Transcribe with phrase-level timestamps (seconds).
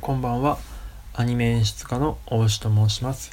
[0.00, 0.58] こんばんは。
[1.12, 3.32] アニメ演出家の大牛と申します。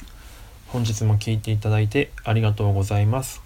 [0.66, 3.40] 本日も聞いていただいてありがとうございます。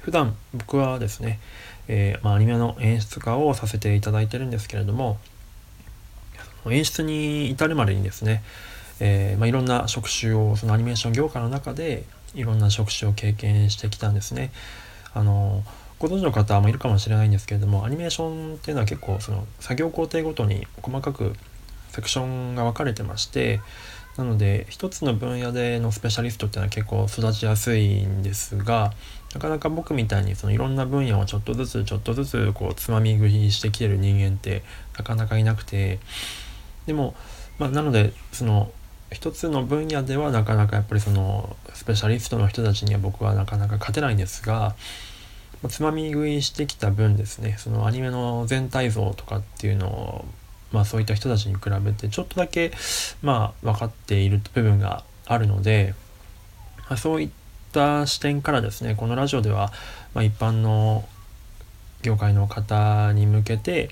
[0.00, 1.38] 普段僕はですね、
[1.86, 5.18] えー、まあ、アニメの演出家をさせていただいてるんですけれども
[6.68, 8.42] 演出に至るまでにですね、
[8.98, 12.02] えー、まあ、いろんな職種をそのアニメーション業界の中で
[12.34, 14.50] いろんな職種を経験してきたんですね。
[15.14, 15.62] あの
[15.98, 21.34] ご存知の方もいるかもしれないんですけれどもアニメーションっていうのは結構その作業工程ごとに細かく
[21.90, 23.60] セクションが分かれてまして
[24.16, 28.92] なので一つの分野でのスペシャリストっていうのは結構育ちやすいんですが
[29.34, 34.62] なかなか僕みたいにそのいろんな分野をちょっとずつちょっとずつこうつまみ食いしてきてる人間って
[34.96, 35.98] なかなかいなくて
[36.86, 37.14] でも、
[37.58, 38.70] まあ、なのでその
[39.12, 44.76] 一つの分野ではなかなかやっぱりそのスペシャリストの人たちには僕はなかなか勝てないんですが
[45.68, 50.24] つまみ食いしてきた分ですねそのアニメの全体像とかっていうのを
[50.72, 52.72] まあそういった人たちに比べてちょっとだけ
[53.22, 55.94] まあ分かっている部分があるので、
[56.88, 57.30] まあ、そういっ
[57.72, 59.72] た視点からですねこのラジオでは、
[60.14, 61.04] まあ、一般の
[62.02, 63.88] 業界の方に向けて、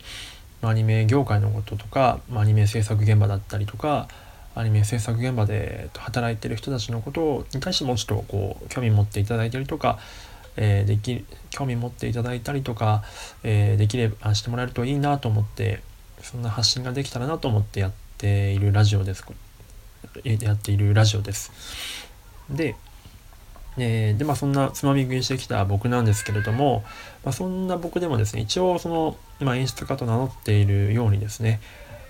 [0.61, 4.09] まアニメ業界のこととか、まアニメ制作現場だったりとか
[4.55, 9.99] アニメ制作現場で働いてる人たちのことに対してもうちょっとこう興味持っていただいたりとか
[10.57, 13.03] えー、でき興味持っていただいたりとか、
[13.43, 15.83] えー、できればしてもらえるといいなと思って
[16.21, 19.25] そんな発信ができたらなと思ってやっているラジオです。
[20.25, 21.53] やっているラジオです。
[22.51, 22.77] で
[23.79, 26.85] えー、でまあそんなつまみ食いしてきた僕なんですけれども、
[27.25, 31.61] まあ、そんな僕でもですね一応その、まあ、演出家と名乗っているようにですね、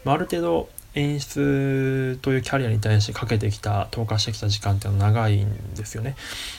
[0.04, 6.16] まあ、ある程度演出というキャリアに対してかけてきた投下してきた時間っていうのは長いんですよね。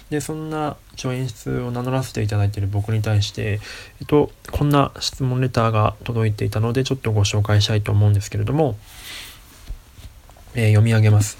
[0.09, 3.59] でそんな一応演出を名乗らせていただいている僕に対して、
[4.01, 8.75] えっと、こんな質問レターが届いていたのでちょっとご紹介したいと思うんですけれども、
[10.55, 11.37] えー、読み上げます。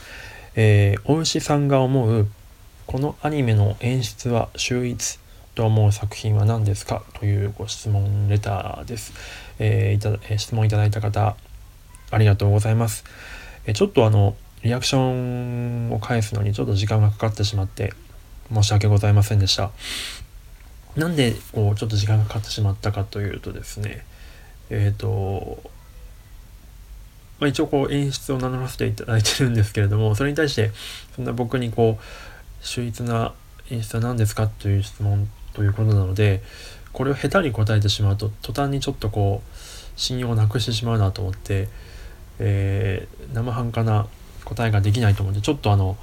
[0.56, 2.28] えー、お牛さんが思う
[2.86, 5.18] このアニメの演出は秀逸
[5.56, 7.04] と思う作品は何ですか？
[7.20, 9.14] というご質問レターです。
[9.58, 11.36] えー、いたえ質問いただいた方
[12.14, 13.04] ありがとうございます。
[13.66, 17.94] えちょっとあの、リアクションを返すのにちょっと時間がかかってしまって
[18.54, 19.72] 申し訳ございませんでした。
[20.96, 24.06] なんでこうちょっと時間がかかってしまったかというとですね、
[24.70, 25.62] えっ、ー、と、
[27.40, 30.72] まあ、一応こう演出を名乗らせていただいてるんですけれども、それに対して
[31.16, 33.34] そんな僕にこう、秀逸な
[33.70, 36.42] 演出は何ですかという質問ということなので、
[36.94, 39.58] これを下手に答えてしまうと途端にちょっとこう
[40.00, 41.68] 信用をなくしてしまうなと思って、
[42.46, 44.06] えー、生半可な
[44.44, 45.96] 答えができないと思うんでちょっとあの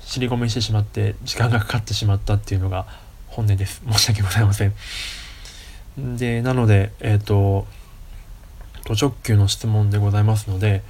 [0.00, 2.86] 尻込みしてしまって時間がかかってしまったっていうのが
[3.28, 3.82] 本音です。
[3.90, 4.74] 申し訳ございません。
[6.18, 7.66] でなのでえっ、ー、と
[8.84, 10.82] 途直球の質問でございますので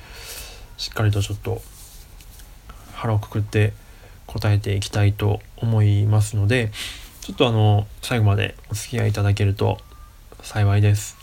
[0.77, 1.63] しっかりとちょっと
[2.95, 3.73] 腹をくくって
[4.27, 6.73] 答えていきたいと思いますので
[7.21, 9.79] ちょっとあの最後までお付き合いいただけると
[10.43, 11.17] 幸いです、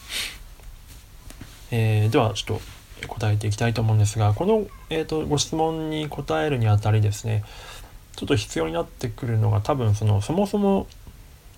[1.72, 7.44] えー、ではちょっと答えていきたいと思うんですがこの、えーと、ご質問に答えるにあたりですね
[8.16, 10.88] ちょっと必要になってくるのが多分そのそもそも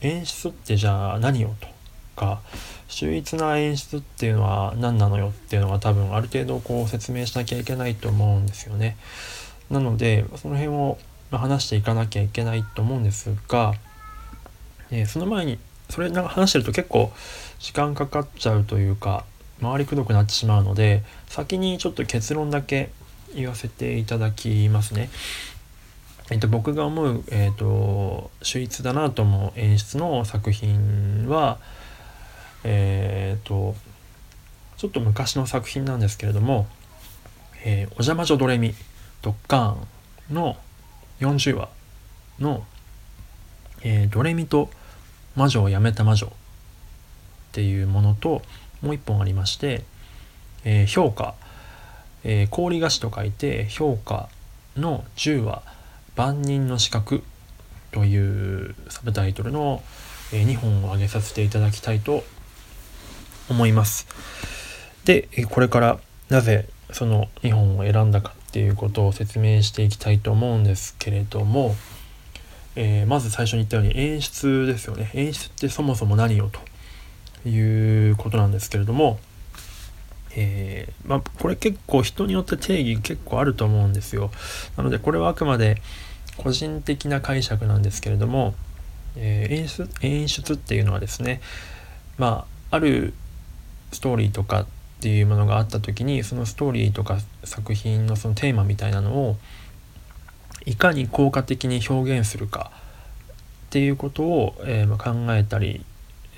[0.02, 1.68] 演出ってじゃあ何よと
[2.16, 2.41] か
[2.88, 8.97] 秀逸な演出っていうのは何なのよっていうのが多分ある程度こう説明しなきゃいけないと思うんですよね。
[9.69, 10.97] なのでその辺を
[11.31, 13.73] 話していかなきゃいけないと思うんですが、
[14.91, 15.58] えー、その前に
[15.90, 17.12] それなんか話してると結構
[17.59, 19.25] 時間かかっちゃうというか
[19.62, 22.90] 回りくどくなってしまうので先にちょっと結論だけ
[23.36, 25.10] 言わせていただきますね。
[26.30, 31.60] えっと、僕が思う、えっと、秀逸だなと思う演出の作品は
[32.64, 33.76] えっ、と
[34.78, 36.68] ちょっと昔の作品なんですけれども
[37.64, 38.74] 「えー、お邪魔女ドレミ
[39.22, 40.58] ドッカーン」の
[41.20, 41.70] 40話
[42.40, 42.66] の、
[43.84, 44.70] えー、ドレミと
[45.36, 46.30] 魔女をやめた魔女っ
[47.52, 48.42] ていうものと
[48.81, 49.84] もう一本ありまして、
[50.64, 51.35] えー、評価、
[52.23, 54.29] えー、氷菓子と書いて評価
[54.78, 55.64] の10は
[56.16, 57.23] 万人の資格
[57.91, 59.82] というサブタイトルの、
[60.34, 62.23] えー、2本を挙げさせていただきたいと
[63.50, 64.08] 思います。
[65.06, 71.76] で、これからなぜその2本を選んだかっていうことを説明していきたいと思うんですけれども、
[72.76, 75.11] えー、まず最初に言ったように演出ですよね。
[75.14, 76.59] 演出ってそもそも何よと。
[77.46, 79.20] いうことなんですけれども、
[80.35, 84.32] えー、まあ、これ結構人によって定義結構あると思うんですよ。
[84.78, 85.82] なのでこれはあくまで
[86.38, 88.55] 個人的な解釈なんですけれども、
[89.16, 91.41] えー、演出演出っていうのはですね
[92.17, 93.14] まあある
[93.91, 94.66] ストーリーとかっ
[95.02, 99.37] ていうものがあった時にそのストーリーとか作品のそのテーマみたいなのを
[100.66, 102.72] いかに効果的に表現するか
[103.67, 105.84] っていうことを、えー、考えたり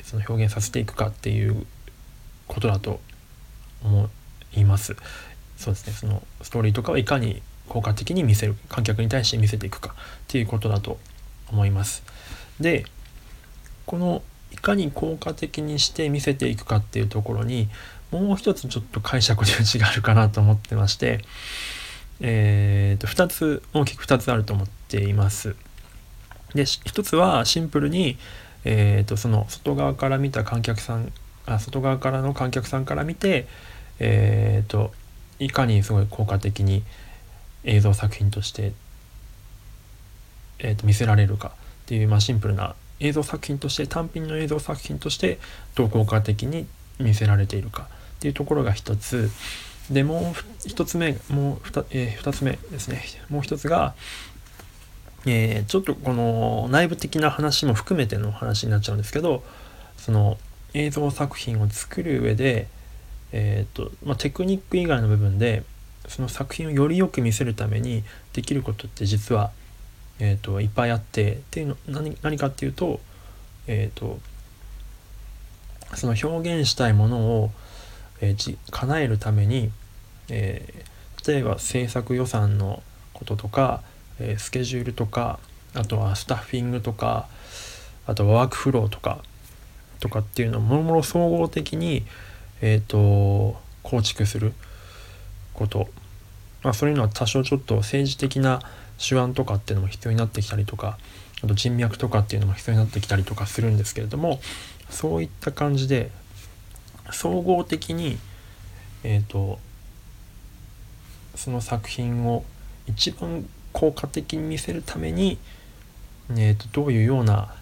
[0.04, 1.66] その表現させていくかっていう
[2.48, 3.00] ことだと
[3.84, 4.10] 思
[4.56, 4.96] います。
[5.58, 9.94] そうですねそのストーリーとかをいかに効果的に見せる観客に対して見せていくかっ
[10.28, 11.00] ていうことだと
[11.50, 12.04] 思います。
[12.60, 12.86] で
[13.86, 14.22] この
[14.52, 17.70] いかに効果的にして見せていくかっていうところに
[18.12, 21.22] もう一つちょっと解釈の余地があるかなと思ってまして
[22.26, 25.56] えーと、2つ大きく2つあると思っています。
[26.54, 28.18] で1つはシンプルに、
[28.66, 31.12] えーと、その外側から見た観客さん
[31.46, 33.48] あ外側からの観客さんから見て、
[34.00, 34.92] えーと、
[35.40, 36.84] いかにすごい効果的に
[37.64, 38.74] 映像作品として、
[40.60, 45.40] えー、と見せられるかっていう、まあ、シンプルな映像作品として単品の映像作品として
[45.76, 46.66] どう効果的に
[47.00, 47.88] 見せられているか
[48.18, 49.30] っていうところが一つ。
[49.92, 53.04] でもう一つ目もう 2,、えー、つ目ですね。
[53.30, 53.96] もう一つが、
[55.26, 59.44] えー、ちょっとこの内部的な話も含めての話になっちゃうんですけど
[59.98, 60.38] その
[60.74, 62.68] 映像作品を作る上で、
[63.32, 65.64] えーとまあ、テクニック以外の部分で
[66.08, 68.04] その作品をよりよく見せるために
[68.34, 69.52] できることって実は、
[70.20, 73.00] えーと、いっぱいあってっていうの何何かっていうと,、
[73.68, 74.20] えーと
[75.96, 77.52] その表現したいものを
[78.24, 79.70] えー、叶えるために、
[80.30, 82.82] えー、例えば制作予算の
[83.14, 83.82] こととか、
[84.20, 85.40] え、スケジュールとか
[85.74, 87.28] あとはスタッフィングとか
[88.06, 89.20] あとはワークフローとか
[90.00, 92.04] とかっていうのをもろもろ総合的に、
[92.62, 94.54] えーと、構築する
[95.54, 95.88] こと、
[96.62, 98.62] まあ、そういうのは多少ちょっと政治的な
[98.98, 100.98] 手腕とかっていうのも必要になってきたりとか
[101.44, 104.40] あと人脈とかっていうのも必要になってきたりとかするんですけれども
[104.90, 106.12] そういった感じで
[107.12, 108.18] 総合的に
[109.04, 109.60] えっ、ー、と
[111.36, 112.46] その作品を
[112.88, 115.38] 一番効果的に見せるために、
[116.32, 117.54] えーと、どういうような、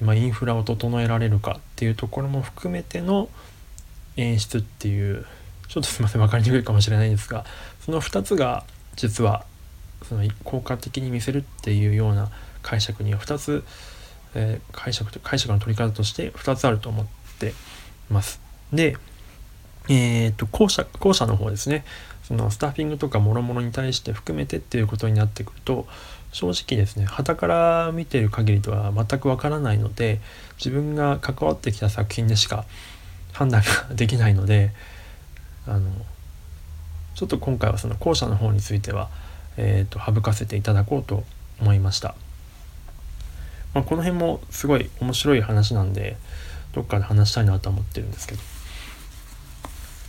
[0.00, 3.28] まあ、インフラを整えられるかっていうところも含めての
[4.16, 5.26] 演出っていう
[5.68, 7.44] ちょっとすいません分かりにくいかもしれないんですが
[7.84, 8.64] その2つが
[8.96, 9.44] 実は
[10.02, 12.30] その効果的に見せるっていうような
[12.62, 13.64] 解釈には2つ、
[14.34, 17.06] えー、解釈解釈の取り方として2つあると思っ
[17.38, 17.54] て
[18.10, 18.40] ます。
[18.72, 18.96] で、
[19.88, 21.84] えー、と後者後者の方ですね
[22.30, 25.88] そのスタッフィングとかもろもろに対して含めてっていうことになってくると
[26.30, 30.20] 正直ですね旗から見ている限りとは全くわからないので
[30.56, 32.66] 自分が関わってきた作品でしか
[33.32, 34.70] 判断ができないので
[35.66, 35.90] あの
[37.16, 39.10] ちょっと今回はその後者の方については、
[39.56, 41.24] えーと、省かせていただこうと
[41.60, 42.14] 思いました。
[43.74, 46.16] まあ、この辺もすごい面白い話なんで
[46.72, 48.40] どっかで話したいなと思ってるんですけど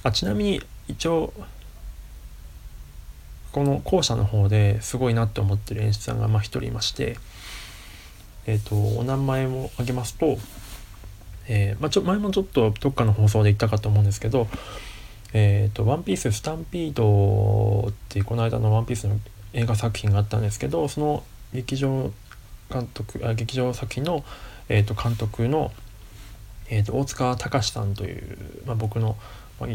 [0.03, 1.31] あちなみに一応
[3.51, 7.18] この校舎の方ですごいなって思ってる演出さんがまあ一人いまして
[8.48, 10.38] え、とお名前を挙げますと、
[11.48, 14.48] えー、まあ、ちょ前もちょっとどっかの放送で言ったかと思うんですけど
[15.33, 19.19] えっ、ー、と「ワンピーススタンピード」っていうこの間の「ワンピースの
[19.53, 22.12] 映画作品があったんですけどその劇場
[22.71, 24.24] 監督あ劇場作品の、
[24.69, 25.71] えー、と監督の
[26.71, 29.18] えーと、大塚隆さんという、まあ、僕の、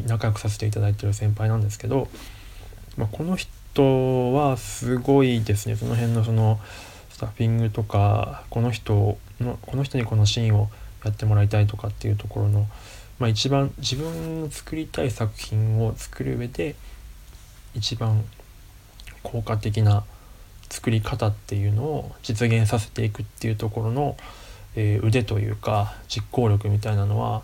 [0.06, 2.09] 仲良くさせていただいてる先輩なんですけど、
[2.97, 5.76] まあ、この人人はすごいですね。
[5.76, 6.61] その辺のその
[7.11, 10.68] スタッフィングとかこの人のこの人にこのシーンを
[11.04, 12.66] やってもらいたいとかっていうところの、
[13.18, 16.75] まあ、一番自分の作りたい作品を作る上で
[17.75, 18.25] 一番
[19.23, 20.04] 効果的な
[20.68, 24.16] 作り方っていうのを実現させていくっていうところの
[24.76, 27.42] えー、腕というか実行力みたいなのは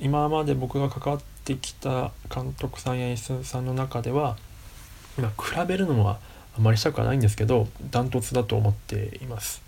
[0.00, 4.36] 今まで僕が関わってきた監督さんや演出さんの中では、
[5.18, 6.18] まあ、比べるのは
[6.56, 9.62] あまりしたくはないんですけどダントツだと思っています。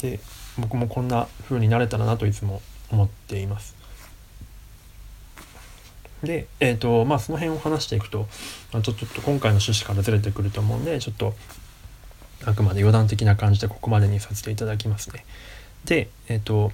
[0.00, 0.20] で
[0.58, 3.74] 僕もこんな風になれたらなといつも思っています。
[6.22, 8.26] で、えーとまあ、その辺を話していくと、
[8.72, 11.34] まあ、ちょっと今回の趣旨からずれてくると思うんでちょっと
[12.44, 15.24] あくまで余談的な感じでここまでにさせていただきますね。
[15.84, 16.72] で、えっ、ー、と、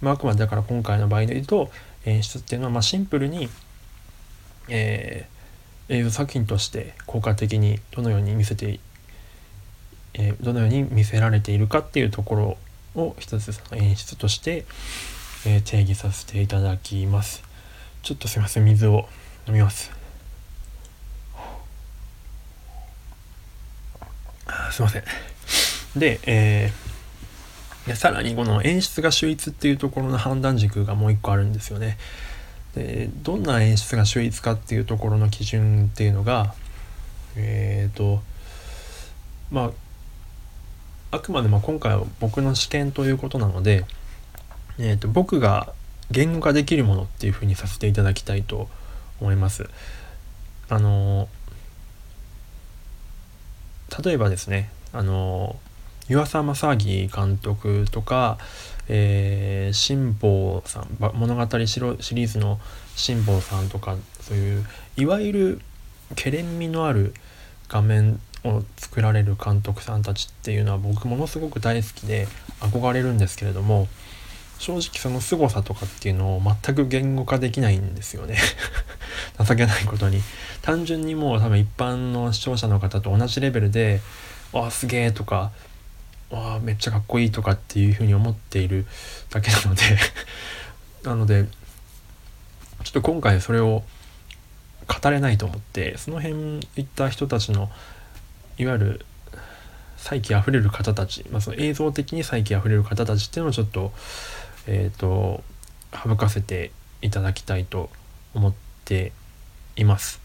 [0.00, 1.70] まあ、あくまでだから今回の場合で言うと
[2.04, 3.48] 演出っていうのはまあシンプルに、
[4.68, 5.33] えー、
[5.88, 8.80] 映像作品として効果的にどのように見せて、
[10.14, 12.34] えー、どのように見せられているかっていうとこ
[12.94, 14.64] ろを一つその演出として、
[15.46, 17.42] えー、定義させていただきます。
[18.02, 19.08] ちょっとすいません水を
[19.46, 19.90] 飲みます
[24.46, 24.70] あ。
[24.72, 25.04] すいません。
[25.96, 26.94] で、えー
[27.86, 31.98] でさらにこの演出が秀逸っていうところの判断軸がもう一個あるんですよね。
[32.74, 36.54] でどんな演出が秀逸かっていうところの基準っていうのが
[37.36, 38.22] えっ、ー、と
[39.50, 39.70] まあ
[41.16, 43.84] あくまでも今回は僕の試験ということなので、
[44.78, 45.72] えーと、僕が
[46.10, 48.68] 言語化できるものっていうふうにさせていただきたいと
[49.20, 49.68] 思います。
[50.68, 51.28] あの
[54.04, 55.56] 例えばですねあの
[56.08, 58.38] 湯浅正明監督とか、
[58.88, 62.60] えー、辛坊さん物語シリーズの
[62.96, 65.60] 辛坊さんとかそういういわゆる
[66.16, 67.14] けれんみのある
[67.68, 72.28] 画面を作られる監督さんたちっていうのは僕ものすごく大好きで
[72.60, 73.88] 憧れるんですけれども
[74.58, 78.38] 正直その凄さとかっていうのを全く言語化できないんですよね。
[79.38, 80.22] 情けないことに。
[80.62, 84.00] 単純にもう多分一般の視聴者の方と同じレベルで
[84.52, 85.50] 「わあすげえ」とか
[86.30, 88.86] 「わあめっちゃかっこいい」とかっていうふうに思っている
[89.30, 89.82] だけなので
[91.04, 91.46] なので
[92.84, 93.84] ちょっと今回それを
[94.86, 97.70] 語れないと思ってその辺いった人たちの
[98.58, 99.06] いわゆる
[99.96, 103.92] 再起あふれる方たち、まあ、その映像的に再起あふれる方たちっていうのをちょっと
[104.66, 105.42] えっ、ー、と
[105.94, 107.90] 省かせていただきたいと
[108.34, 108.54] 思っ
[108.84, 109.12] て
[109.76, 110.23] います。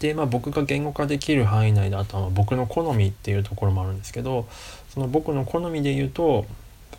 [0.00, 4.46] でまあ僕が言語化できる範囲内であとは僕の好みっていうところもあるんですけど
[4.90, 6.46] その僕の好みで言うと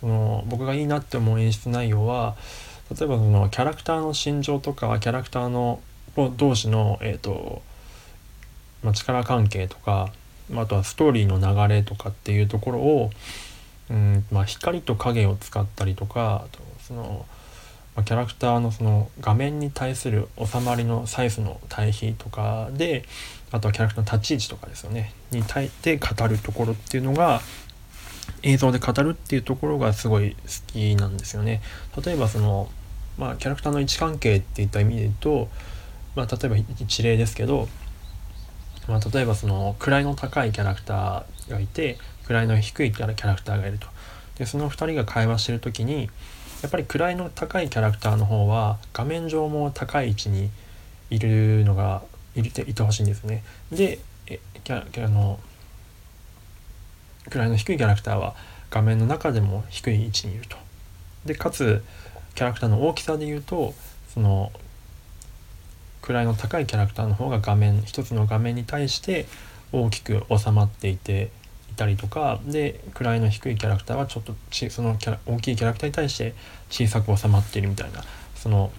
[0.00, 2.36] その僕がいいなって思う演出内容は
[2.96, 5.80] 例えばそのキャラクターの心情とかキャラクターの
[6.36, 7.62] 同士の、えーと
[8.82, 10.12] まあ、力関係とか
[10.54, 13.10] あとはストーリーの流れとかっていうところを、
[13.90, 17.26] うんまあ、光と影を使ったりとかあとその、
[17.96, 23.04] まあ、キャラクターのその画面に対する収まりのサイズの対比とかで
[23.50, 27.40] あとはキャラクターの立ち位置とかですよねに対して語るところっていうのが
[28.42, 30.36] 映像で語るっていうところがすごい好
[30.66, 31.62] きなんですよね。
[32.04, 32.68] 例えばその
[33.16, 35.48] まあキャラクターの位置関係っていった意味で言うと、
[36.14, 37.68] まあ、例えば一例ですけど、
[38.88, 41.98] まあ、例えばその位の高いキャラクターがいて
[42.28, 43.86] 位の低いキャラクターがいると。
[44.36, 46.10] でその2人が会話してる時に
[46.62, 50.50] やっぱり位の高いキャラクターの方は画面上も高い位置に
[51.10, 52.02] いるのが
[52.34, 53.44] いていてほしいんですね。
[53.70, 55.38] でえキャキャの
[57.30, 58.34] 位の低いキャラクターは
[58.70, 60.56] 画面の中でも低い位置にいると。
[61.24, 61.84] でかつ
[62.34, 63.74] キャラクターの大きさで言うと
[64.12, 64.52] その
[66.02, 69.26] 位の高いキャラクターの方が画面一つの画面に対して
[69.72, 71.30] 大きく収まっていて
[71.76, 76.34] いたりとかで位の低いキャラクターはちょっとちそのキャラ大きいキャラクターに対して
[76.70, 78.02] 小さく収まっているみたいな
[78.34, 78.72] その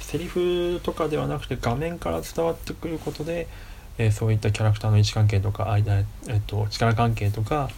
[0.00, 3.48] セリフとかではなくて画面から伝わってくることで、
[3.96, 7.70] えー、そういったキャラクターの位置関係とか間、えーと力関係とか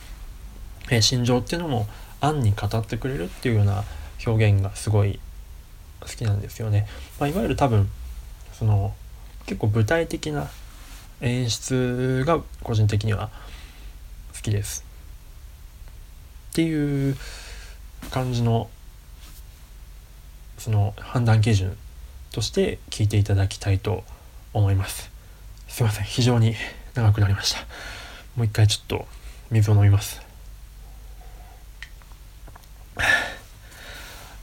[0.91, 1.87] えー、心情っていうのも
[2.21, 3.85] 暗に語ってくれるっていうような
[4.27, 5.21] 表現がすごい
[6.01, 6.87] 好きなんですよね。
[7.19, 7.89] まあ、いわゆる多分
[8.53, 8.95] その
[9.47, 10.49] 結構具体的な
[11.21, 13.31] 演出が個人的には
[14.45, 14.85] きです。
[16.53, 17.17] っていう
[18.11, 18.71] 感じの
[20.59, 21.77] その判断基準
[22.31, 24.05] として聞いていただきたいと
[24.53, 25.11] 思います。
[25.67, 26.55] すいません非常に
[26.95, 27.61] 長くなりました。
[28.37, 29.07] もう一回ちょっと
[29.51, 30.23] 水を飲みます。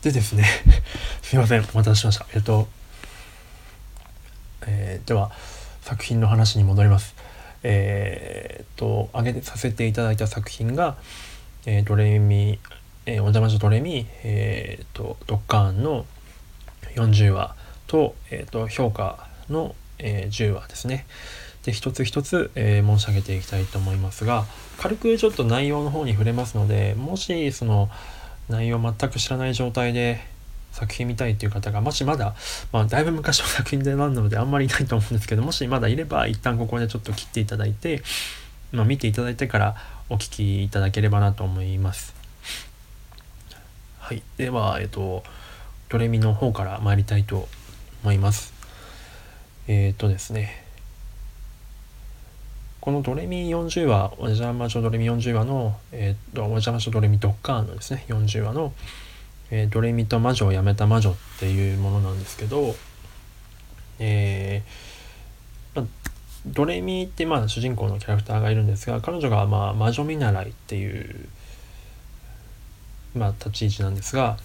[0.02, 0.46] でですね
[1.22, 2.68] すいませんお待たせしましたえっと、
[4.66, 5.32] えー、では
[5.84, 7.14] 作品の話に戻ります
[7.64, 10.98] えー、っと挙げさせていただいた作品が、
[11.66, 12.60] えー、ドレミ、
[13.06, 16.06] えー、お邪魔女ドレミ、えー、っとドッカーンの
[16.96, 17.56] 40話
[17.88, 21.06] と,、えー、っと評価の、えー、10話ですね。
[21.64, 24.46] で一つ一つ、えー、申し上げていきたいと思いますが
[24.80, 27.88] 軽くちょっと内容の方に触れますのでもしその
[28.50, 30.22] 内容全く知らない状態で
[30.72, 32.36] 作品見たいっていう方がもしまだ、
[32.72, 38.02] まあ、だいぶ昔の作品でなるのであんまりいないと思うんですけどもしまだいれば一旦ここでちょっと切っていただいて、
[38.72, 39.76] まあ、見ていただいてから
[40.10, 42.14] お聞きいただければなと思います。
[44.00, 45.24] はい、では、えっと、
[45.88, 47.48] ドレミの方から参りたいと
[48.04, 48.54] 思います。
[49.68, 50.66] えっ、とですね、
[52.82, 58.74] このドレミ40話、お邪魔女ドレミ40話の、えー、とお邪魔女ドレミドッカーのですね、40話の、
[59.52, 62.74] えー、ドレミと魔女をやめた魔女っていうものなんですけど、
[64.00, 65.88] えー、ま、
[66.46, 71.28] ドレミってまあ主人公のキャラクターがいるんですが、彼女がまあ魔女見習いっていう、
[73.16, 74.38] まあ、立ち位置なんですが、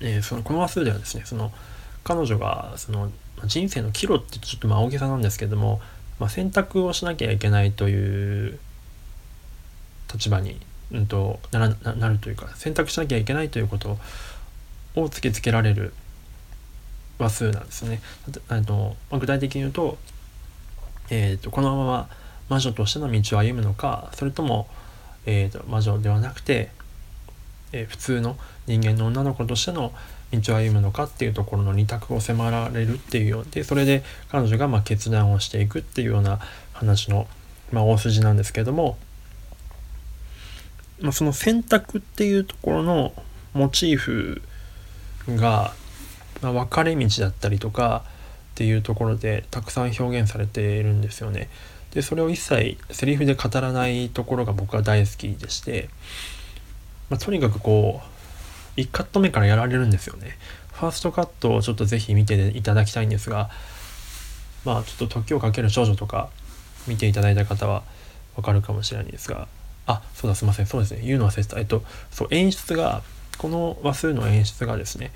[0.00, 1.52] えー、そのこの話数ではですね、その
[2.02, 3.12] 彼女がその
[3.44, 5.80] 人生の岐路ってちょっとまあ大げさなんですけども、
[6.18, 8.58] まあ、選択をしなきゃいけないという
[10.12, 10.60] 立場に、
[10.92, 13.98] うんと、ならなるというか選択しなきゃいけないということ
[14.96, 15.92] を突きつけられる
[17.18, 18.00] 話数なんですね。
[18.66, 19.98] とまあ、具体的に言うと,、
[21.10, 22.08] えーと、このまま
[22.48, 24.68] 魔女としての道を歩むのかそれとも、
[25.26, 26.70] えーと、魔女ではなくて、
[27.72, 29.92] えー、普通の人間の女の子としての
[30.32, 36.40] 道を歩むのかっていうところの2択を迫られるっていうようでそれで彼女がま決断をしていくっていうような
[36.72, 37.26] 話の、
[37.72, 38.96] まあ、大筋なんですけども、
[41.00, 43.12] まあ、その選択っていうところの
[43.54, 44.42] モチーフ
[45.28, 45.72] が、
[46.42, 48.04] まあ、分かれ道だったりとか
[48.52, 51.48] っていうところでたくさん表現されているんですよね。
[51.92, 55.88] でそれを一切セリフで語らないところが僕は大好きでして、
[57.08, 58.00] まあ、とにかくこ
[58.76, 60.38] う1カット目からやられるんですよね。
[60.72, 63.50] ファーストカットをちょっと是非見ていただきたいんですが
[64.64, 66.30] まあちょっと時をかける少女とか
[66.86, 67.82] 見ていただいた方は
[68.36, 69.46] わかるかもしれないんですが
[69.90, 70.66] あそうだすいません。
[70.66, 71.00] そうですね。
[71.02, 71.58] 言うの忘れてた。
[71.58, 73.02] えっとそう演出が
[73.38, 75.12] この話数の演出がですね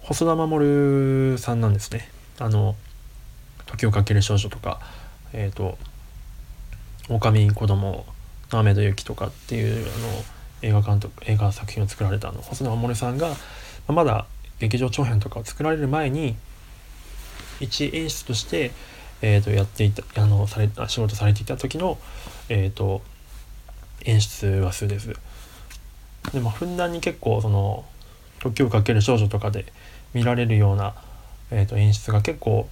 [0.00, 2.10] 細田守さんなんですね。
[2.38, 2.74] あの
[3.66, 4.80] 「時をかける少女」とか
[5.32, 5.78] えっ、ー、と
[7.08, 8.04] 「狼子供
[8.50, 10.24] の雨と雪」とかっていうあの
[10.62, 13.34] 映画監督映画作品を作られたあの細田守さんが
[13.86, 14.26] まだ
[14.58, 16.36] 劇場長編とかを作られる前に
[17.60, 18.72] 一演出として、
[19.22, 21.98] えー、とやっていたあのされ仕事されていた時の、
[22.48, 23.02] えーと
[24.06, 25.14] 演出話数です。
[26.32, 27.84] でもふんだんに結構その
[28.40, 29.66] 時をかける少女とかで
[30.14, 30.94] 見られるような、
[31.50, 32.68] えー、と演出が結構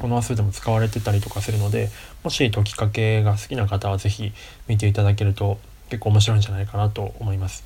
[0.00, 1.90] この話数でも使われてたりとかするので
[2.22, 4.32] もし解きかけが好きな方は是非
[4.66, 5.58] 見ていただけると
[5.90, 7.64] 結構面白いんじゃないかなと思います。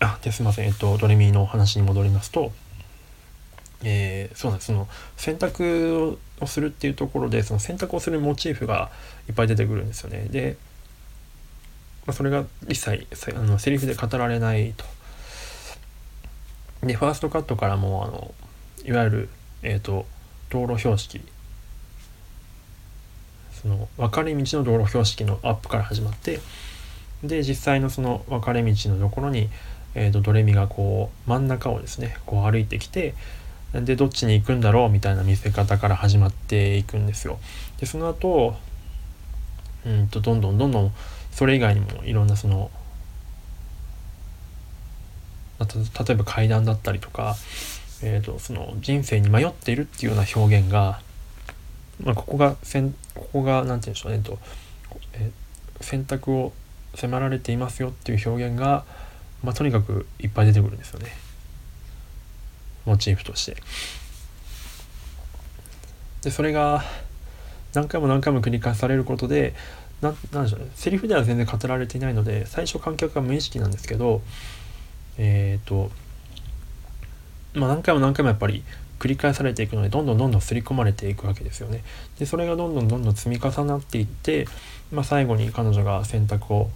[0.00, 2.52] あですいませんえっとドレミーの話に戻りますと、
[3.82, 4.86] えー、そうなんですその
[5.16, 8.90] 選択をするっていうところでその選択をするモチーフが
[9.28, 10.26] いっぱい出てくるんですよね。
[10.30, 10.56] で
[12.08, 14.86] まあ、それが一切あのセリフで語られないと。
[16.82, 18.34] でファーストカットからもあの
[18.86, 19.28] いわゆる、
[19.62, 20.06] えーと、
[20.48, 21.20] 道路標識
[23.52, 26.40] その分かれ道の道路標識のアップから始まって
[27.22, 29.50] で実際のその分かれ道のところに、
[29.94, 33.12] えーと、ドレミがこう真ん中をですねこう歩いてきて
[33.74, 37.38] でどっちに行くんだろうみたいな見せ方から始まっていくんですよ。
[37.78, 38.56] でその後
[39.84, 40.92] うんとどんどんどんどん
[41.38, 42.68] それ以外にもいろんなその
[45.60, 45.66] 例
[46.10, 47.36] えば階段だったりとか、
[48.02, 51.00] えーと、その人生に迷っているっていうような表現が、
[52.02, 54.38] まあ、ここがせんここが何て言うんでしょうね、と
[55.12, 56.52] えー、選択を
[56.96, 58.84] 迫られていますよっていう表現が、
[59.44, 61.12] まあ、とにかくいっぱい出てくるんですよね
[62.84, 63.56] モチーフとして。
[66.24, 66.82] でそれが
[67.74, 69.54] 何回も何回も繰り返されることで
[70.00, 74.22] ななんでしょうねセリフでは全然語られていないので最初観客が無意識なんですけど
[75.16, 75.90] えっ、ー、と
[77.54, 78.62] まあ何回も何回もやっぱり
[78.98, 81.84] 繰り返されていくのでどんどんどんどん刷り込まれていくわけですよね。
[82.18, 84.46] でそれがどんどんどんどん積み重なっていって、
[84.90, 86.70] まあ、最後に彼女が選択を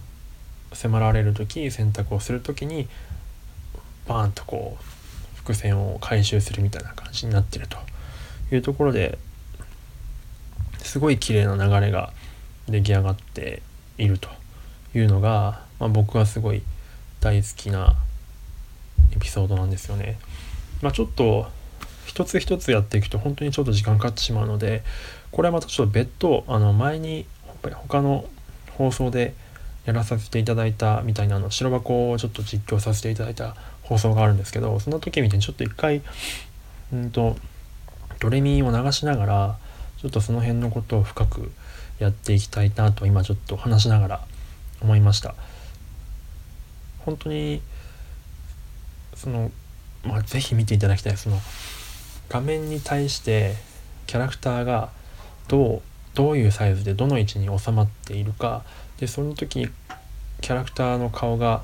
[0.73, 2.89] 迫られる時選択をする時に
[4.07, 7.77] バーンとこう伏線を回収するみたいな感じになってると
[8.53, 9.19] いうところで
[10.79, 12.13] すごい綺麗な流れが
[12.69, 13.63] 出来上がって
[13.99, 14.29] いると
[14.95, 16.63] いうのが、まあ、僕はすごい
[17.21, 17.95] 大好きな
[19.15, 20.19] エピソードなんですよね。
[20.81, 21.47] まあ、ちょっと
[22.07, 24.83] 一つ一つやっていくと本当にちょっと時間かかってしまうので
[25.31, 27.25] これはまたちょっと別途あの前に
[27.63, 28.25] 他の
[28.73, 29.35] 放送で
[29.87, 36.03] やらさせていただいたみたいなあの白箱をちょっと実況させていただいた放送があるんですけどその時みたいにちょっと一回
[36.93, 37.37] うんと
[38.21, 39.59] ドレミを流しながら
[39.99, 41.51] ちょっとその辺のことを深く
[41.99, 44.21] やっていきたいなと今ちょっと話しながら
[44.81, 45.35] 思いました。
[47.01, 47.63] 本当に
[49.15, 49.51] その
[50.05, 51.17] まあ是非見ていただきたい。
[51.17, 51.39] その
[52.29, 53.55] 画面に対して
[54.07, 54.91] キャラクターが
[55.49, 55.83] どう
[56.15, 58.65] どういうサイズでどの位置に収まっているか。
[58.99, 59.69] でその時
[60.41, 61.63] キャラクターの顔が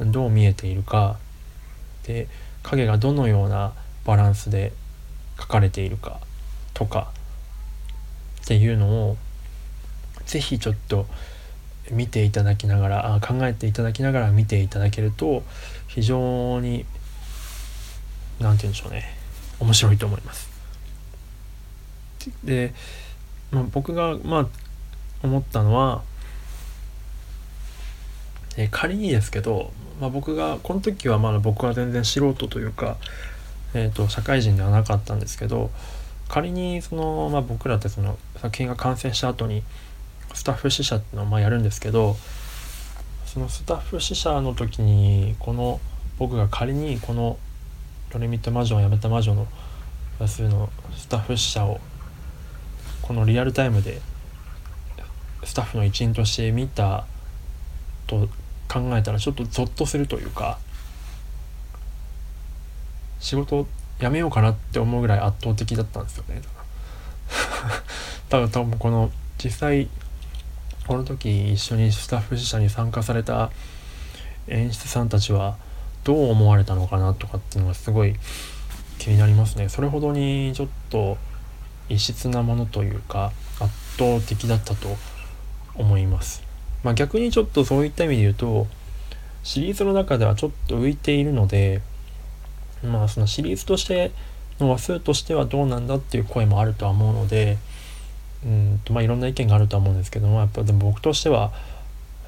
[0.00, 1.18] どう見えているか。
[2.06, 2.28] で
[2.62, 3.72] 影がどのような
[4.04, 4.72] バランスで
[5.36, 6.20] 描かれているか
[6.74, 7.12] とか
[8.42, 9.16] っていうのを
[10.28, 11.06] 是非ちょっと
[11.90, 15.42] 見ていただきながら考えていただきながら見ていただけると
[15.86, 16.84] 非常に
[18.38, 19.04] 何て言うんでしょうね
[19.58, 20.48] 面白いと思います。
[22.44, 22.74] で、
[23.50, 24.46] まあ、僕がまあ
[25.22, 26.02] 思ったのは、
[28.56, 32.98] え仮にですけど、まあ、僕がこの時はまだ僕は全然素人というか、
[33.74, 35.70] えーと社会人ではなかったんですけど
[36.28, 39.62] 仮にその、まあ、僕らってその作品が完成した後に
[40.38, 42.16] スタッフ試写っていうのをまあやるんですけど
[43.26, 45.80] そのスタッフ試写の時にこの
[46.16, 47.38] 僕が仮にこの
[48.12, 49.48] ロリミット魔女を辞めた魔女の
[50.20, 51.80] 多数のスタッフ者を
[53.02, 54.00] このリアルタイムで
[55.42, 57.04] スタッフの一員として見た
[58.06, 58.28] と
[58.68, 60.60] 考えたらちょっとゾッとするというか
[63.18, 63.66] 仕事
[63.98, 66.42] 辞めようかなって思うぐらい圧倒的だったんですよね。
[68.30, 69.10] 多分多分この
[69.42, 69.88] 実際
[70.88, 73.50] この時一緒にスタッフ自社に参加された
[74.46, 75.58] 演出さんたちは
[76.02, 78.14] どう思われたのかなとかっていうのがすごい
[78.98, 79.68] 気になりますね。
[79.68, 81.18] それほどにちょっと
[81.90, 84.96] 異質なものというか圧倒的だったと
[85.74, 86.42] 思います。
[86.82, 88.66] まあ、逆にちょっとそういった意味で言うと
[89.42, 91.82] シリーズの中ではちょっと浮いているので
[92.82, 94.10] まあそのシリーズとして
[94.58, 97.58] の話数としてはどうなんだっていう声もあるとは思うので
[98.44, 101.52] うんとまあいろんな意見があるとは思うんですけどもやっぱでも僕としては、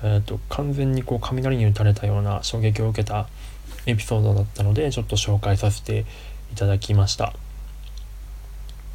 [0.02, 3.28] えー、と完全にこう雷に打たれたような衝撃を受けた
[3.86, 6.04] エピソードだったのでちょっと紹介させて
[6.52, 7.32] いただきました。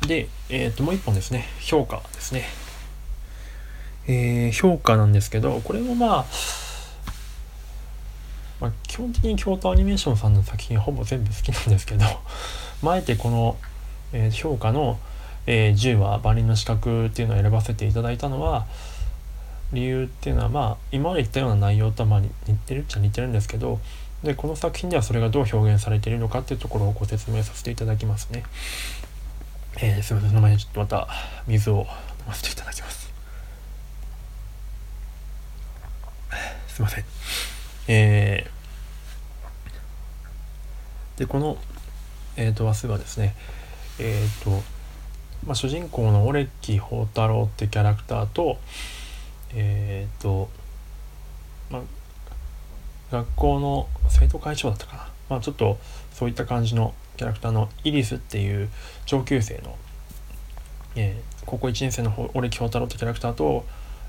[0.08, 2.44] で、えー、ともう一本ですね評価ですね。
[4.08, 6.26] えー、評価なんですけどこれもまあ
[8.62, 13.58] まあ、基本的に京都アニメーションさんの作品ほぼ全部好きなんですけどあえてこの、
[14.14, 14.98] えー、評価の、
[15.48, 18.66] えー、10話万人の資格っていうのを選ばせていただいたのは
[19.74, 22.30] 理由っていうのはまあ今まで言ったような内容とはまあ似
[22.66, 23.80] てるっちゃ似てるんですけど
[24.24, 28.44] でこの作品ではそれがどう表現されているのかっていうところをご説明させていただきますね。
[29.78, 31.08] えー、すみません、その前にちょっとまた
[31.48, 31.86] 水を飲
[32.28, 33.14] ませていただきます。
[36.70, 37.06] すいません。
[37.88, 41.58] えー、で、この、
[42.36, 43.36] えっ、ー、と、話数はですね、
[44.00, 44.64] えっ、ー、と、
[45.46, 48.58] まあ、主人公のオレッキ宝太郎ってキャラクターと、
[49.54, 50.50] えっ、と、
[51.70, 51.82] まあ、
[53.12, 55.10] 学校の生徒会長だったかな。
[55.30, 55.78] まあ、ちょっと
[56.12, 58.70] そういった感じのキャラクターのイリスっていう
[59.06, 59.76] 上級生の、
[60.96, 63.66] えー、高校1年生のオレッキ宝太郎ってキャラクターと、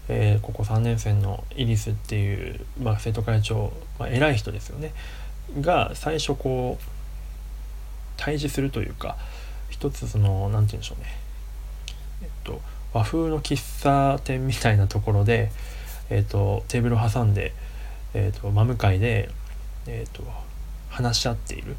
[0.08, 4.92] えー、ここ3年生のイリスっていう、まあ、生徒会長、まあ、偉い人ですよね
[5.60, 6.84] が最初こう
[8.16, 9.16] 対峙するというか
[9.70, 11.06] 一つその何て言うんでしょうね。
[12.22, 12.60] えっと
[12.92, 15.50] 和風の喫茶店みたいなところで、
[16.08, 17.52] えっと、テーブルを挟んで、
[18.14, 19.28] えっと、真向かいで、
[19.86, 20.22] えっと、
[20.88, 21.76] 話し合っている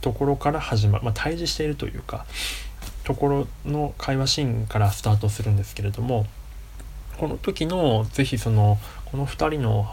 [0.00, 2.24] ところから始まる、まあ、対峙しているというか
[3.04, 6.26] ところの会話シーンからスタートするんですけれども
[7.18, 9.92] この時の是非そのこの2人の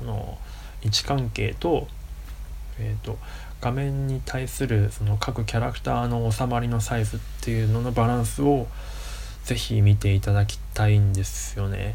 [0.00, 0.38] あの
[0.82, 1.88] 位置関係と,、
[2.78, 3.18] えーと、
[3.60, 8.66] 画面に対するその各キャラクターの収まりのサイズっていうののバランスを
[9.44, 11.94] 是非見ていただきたいんですよね。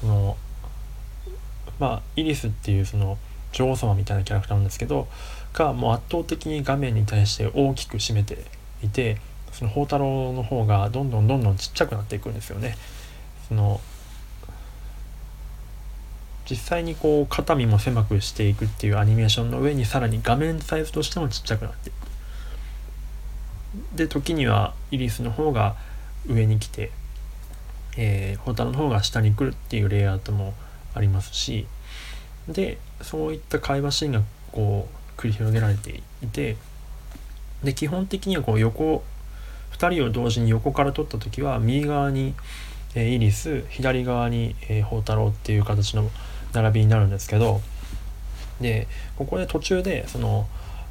[0.00, 0.36] その
[1.78, 3.18] まあイリスっていうその
[3.52, 5.08] 女王様みたいなキャラクターなんですけど
[5.52, 8.44] がもう圧倒的に画面に対して大きく占めて
[8.82, 9.18] いて
[9.52, 12.76] その宝太郎の方がどんどんどんどんちっちゃくなっていくんですよね。
[13.48, 13.80] その
[16.50, 22.08] 実際にこう肩身も狭くしていくっていうアニメーションの上にさらに画面サイズとしてもちっちゃくなっていく。
[23.94, 25.76] で時にはイリスの方が
[26.26, 26.90] 上に来て、
[27.96, 30.54] えー、ホタルの方が下に来るっていうレイアウトも
[30.94, 31.66] ありますし
[32.48, 36.56] でそういった会話シーンがこう繰り広げられていて
[37.62, 39.04] で基本的にはこう横
[39.72, 42.34] 2人を同時に横から撮った時は右側に、
[42.94, 46.10] えー、イリス左側に、えー、宝太郎っていう形の
[46.52, 47.60] 並びになるんですけど
[48.60, 50.46] でここで途中でその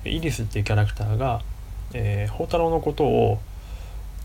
[0.06, 1.42] イリスっていうキャラクターが、
[1.94, 3.40] えー、太郎のことを、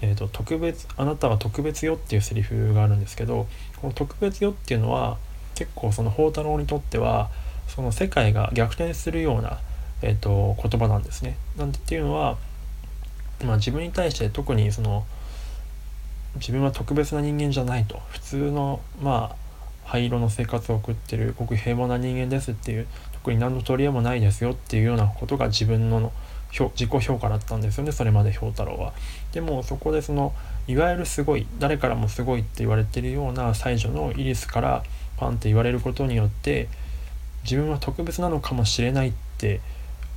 [0.00, 3.48] えーと、特別あなたは特別よっていうセリフがあるんですけど
[3.80, 5.18] この特別よっていうのは
[5.54, 7.30] 結構その宝太郎にとっては
[7.66, 9.58] その世界が逆転するような
[10.02, 11.36] えーと、言葉なんですね。
[11.56, 12.36] なんでっていうのは、
[13.44, 15.06] まあ、自分に対して特にその
[16.36, 19.36] 自分は特別な人間じゃないと普通のまあ
[19.92, 26.10] 灰色の生活を送ってるごく平凡な人間ですっていう特に何の取り柄もないですよっていうようなことが自分の
[26.50, 28.94] 自己評価だったんですよねそれまで氷太郎は。
[29.32, 30.32] でもそこでその
[30.66, 34.82] いわゆるすごい誰からもすごいって言われてるような才女のイリスから
[35.18, 36.68] パンって言われることによって
[37.42, 39.60] 自分は特別なのかもしれないって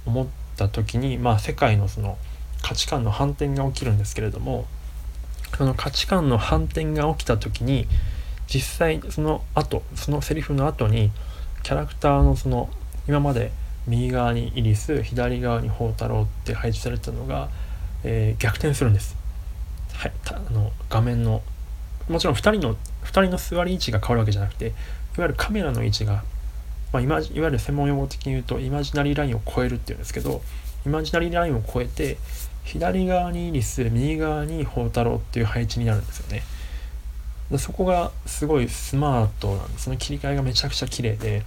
[0.05, 2.17] 思った時に、まあ、世界のその
[2.61, 4.65] 価値観の反転が起きるんですけれども
[5.57, 7.87] その価値観の反転が起きた時に
[8.47, 11.11] 実際その後そのセリフの後に
[11.63, 12.69] キャラクターのその
[13.07, 13.51] 今まで
[13.87, 17.49] 右側にイリス左側に宝太郎って配置されたのが、
[18.03, 19.15] えー、逆転するんです。
[19.93, 21.41] はい、あの画面の
[22.09, 22.77] もちろん2人の2
[23.07, 24.75] 人の座り位置が変わるわけじゃなくていわ
[25.19, 26.23] ゆるカメラの位置が
[26.95, 30.41] まあ、いわゆる専門用語的に言うとイマジナリーラインを超えるっていうんですけど
[30.85, 32.17] イマジナリーラインを超えて
[32.63, 36.43] 左側にイリス右側に宝太郎っていう配置になるんですよね
[37.57, 39.85] そこがすごいスマートなんです。
[39.85, 41.43] その切り替えがめちゃくちゃ綺麗で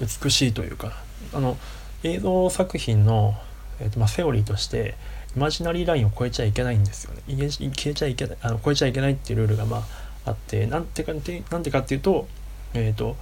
[0.00, 0.92] 美しいというか。
[1.34, 1.56] あの
[2.04, 3.34] 映像作品の、
[3.80, 4.94] えーとまあ、セオリーとして
[5.36, 7.22] イマジナリーラインを超えちゃいけないんですよね。
[7.26, 9.78] 消えちゃいけないあの超えちゃいけないっていうルールがま
[10.24, 12.28] ああってなんてかなんてかっていうと
[12.74, 13.16] え、ー、と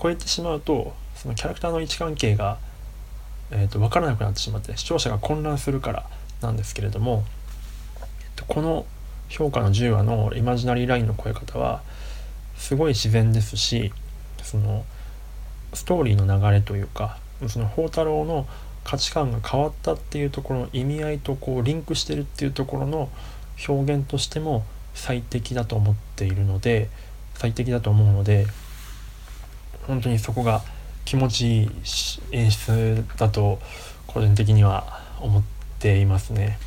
[0.00, 2.58] 超えてしまうとそのキャラクターの位置関係が、
[3.50, 6.06] えーと、分からなくなってしまって視聴者が混乱するから
[6.40, 7.24] なんですけれども、
[8.00, 8.86] えーと、この
[9.28, 11.82] 評価の10話のイマジナリーラインの超え方は
[12.56, 13.92] すごい自然ですし
[14.42, 14.84] その
[15.74, 18.46] ストーリーの流れというかその宝太郎の
[18.84, 23.10] 価値観が変わったっていうところの意味合いとこうリンクしてるっていうところの
[23.68, 24.64] 表現としても
[24.94, 26.88] 最適だと思っているので
[27.34, 28.46] 最適だと思うので
[29.86, 30.62] 本当にそこが
[31.04, 31.70] 気持ちいい
[32.32, 33.58] 演出だと
[34.06, 35.42] 個人的には思っ
[35.78, 36.58] ていますね。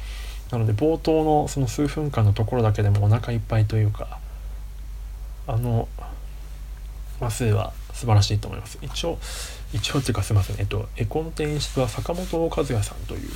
[0.51, 4.19] なので冒頭のその数分間のところだけでもお腹いっぱいというか
[5.47, 5.87] あの
[7.19, 8.77] 話数は素晴らしいと思います。
[8.81, 9.17] 一応
[9.73, 13.29] 一応っていうかすいませんえっと絵コンテ演出は坂本和也さんという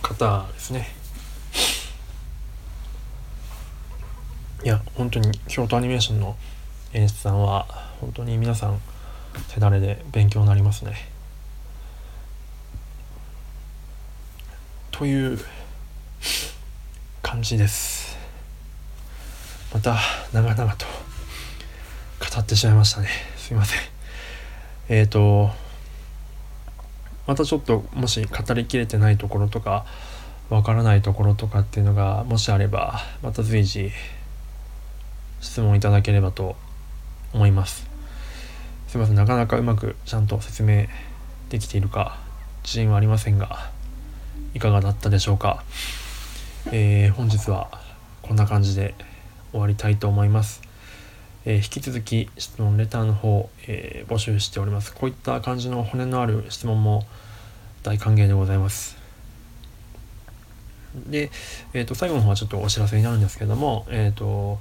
[0.00, 0.88] 方ですね。
[4.64, 6.36] いや本当に京都アニメーションの
[6.92, 7.66] 演出さんは
[8.00, 8.80] 本当に皆さん
[9.54, 11.17] 手だれで勉強になりますね。
[14.98, 15.38] という
[17.22, 18.18] 感じです。
[19.72, 19.96] また
[20.32, 20.86] 長々と
[22.18, 23.08] 語ってしまいましたね。
[23.36, 23.80] すいません。
[24.88, 25.50] えっ、ー、と
[27.28, 29.86] またちょっともし語りきれてないところとか
[30.50, 33.92] わからないところとかっていうのがもしあればまた随時
[35.40, 36.56] 質問いただければと
[37.32, 37.88] 思います
[38.88, 40.86] すいませんなかなかうまくちゃんと説明
[41.50, 42.18] できているか
[42.64, 43.77] 自信はありませんが
[44.54, 45.62] いかがだったでしょうか、
[46.72, 47.70] えー、本日は
[48.22, 48.94] こんな感じで
[49.52, 50.62] 終わりたいと思います、
[51.44, 54.92] えー、引き続き質問レターの方、えー、募集しております。
[54.92, 57.06] こういった感じの骨のある質問も
[57.82, 58.98] 大歓迎でございます。
[61.06, 61.30] で、
[61.72, 64.58] えー、と最後の方はちょっとお知らせになるんですけども、えっ、ー、と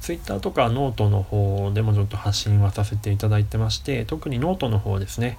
[0.00, 5.38] Twitter とかノートの方でもちょっと発信はさせていただいてまして特にノートの方ですね。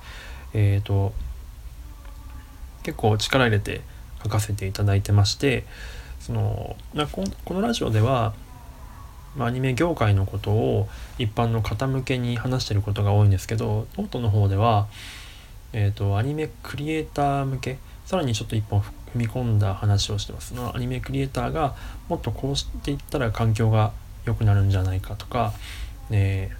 [0.54, 1.14] えっ、ー、と
[2.86, 3.82] 結構力入れて
[4.22, 5.66] 書かせていただいてまして
[6.20, 6.76] その
[7.12, 8.36] このラジオでは
[9.40, 14.88] アニメ業界のことを一般の方向けに話してることが多いんですけどノートの方では、
[15.74, 20.54] えーと、アニメクリエイター向けさらにちょっと一本踏み込んだ話をしてます。
[20.54, 21.76] のアニメクリエイターが
[22.08, 23.94] もっとこうしていったら環境が
[24.26, 25.54] 良くなるんじゃないかとか、
[26.12, 26.52] え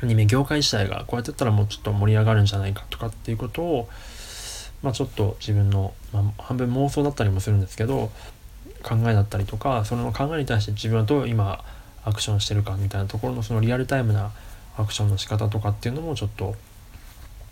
[0.00, 3.88] ー、アニメ業界自体がこうやってやったらもうちょっと盛り上がるんじゃないかとかっていうことを、
[4.82, 8.10] まあ、ちょっと自分の、まあ、半分妄想だったりもするんですけど
[8.82, 11.64] 考えだったりとかその考えに対して自分はどう今
[12.04, 14.30] アクションしてるかみたいなところのそのリアルタイムな
[14.76, 16.54] アクションの仕方とかっていうのもちょっと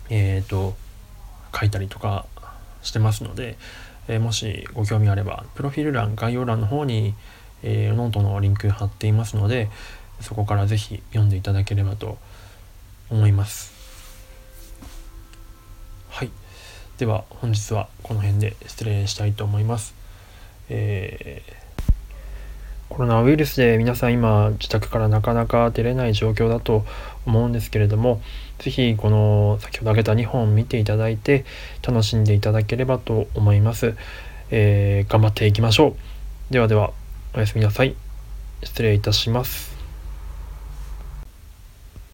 [0.09, 0.75] えっ、ー、と
[1.57, 2.25] 書いたりとか
[2.81, 3.57] してますので、
[4.07, 7.13] えー、もしご興味あればプロフィール欄概要欄の方に
[7.63, 9.69] えー、ノートのリンク貼っていますので
[10.21, 12.17] そこから是非読んでいただければと
[13.09, 13.76] 思います。
[16.97, 19.95] では本日はこの辺で失礼したいと思います
[20.69, 26.83] えー、コロナウイルスで皆さん今自宅からなかなか出れない状況だと
[27.25, 28.21] 思うんですけれども
[28.59, 31.45] 是非この先ほど挙げた2本見ていただいて
[31.87, 33.95] 楽しんでいただければと思います、
[34.51, 35.95] えー、頑張っていきましょ
[36.49, 36.91] うではでは
[37.37, 37.95] おやすみなさい。
[38.63, 39.76] 失礼いたします。